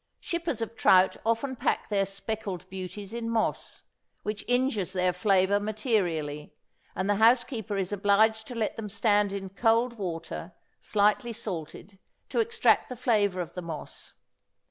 [0.19, 3.83] Shippers of trout often pack their speckled beauties in moss,
[4.23, 6.55] which injures their flavor materially;
[6.95, 12.39] and the housekeeper is obliged to let them stand in cold water, slightly salted, to
[12.39, 14.13] extract the flavor of the moss.